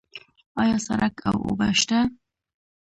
آیا 0.61 0.77
سړک 0.87 1.15
او 1.29 1.35
اوبه 1.45 1.67
شته؟ 1.79 1.99